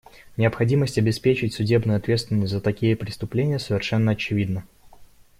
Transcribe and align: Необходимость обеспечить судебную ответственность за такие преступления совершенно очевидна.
Необходимость 0.35 0.97
обеспечить 0.97 1.53
судебную 1.53 1.95
ответственность 1.97 2.51
за 2.51 2.59
такие 2.59 2.95
преступления 2.95 3.59
совершенно 3.59 4.13
очевидна. 4.13 4.63